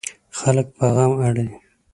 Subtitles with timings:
[0.37, 1.57] خلک په غم اړوي.